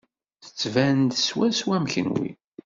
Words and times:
Tettban-d 0.43 1.11
swaswa 1.17 1.73
am 1.77 1.85
kenwi. 1.93 2.29